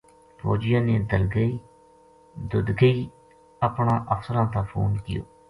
[0.41, 0.95] فوجیاں نے
[2.51, 3.01] ددگئی
[3.67, 5.23] اپنا افسراں تا فون کیو